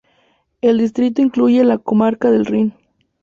[0.61, 2.73] El distrito incluye la comarca del Rin.